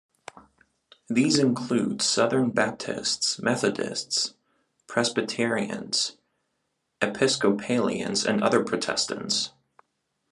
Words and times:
These 1.09 1.37
include 1.37 2.01
Southern 2.01 2.49
Baptists, 2.49 3.37
Methodists, 3.39 4.33
Presbyterians, 4.87 6.17
Episcopalians, 7.03 8.25
and 8.25 8.41
Other 8.41 8.63
Protestants. 8.63 9.51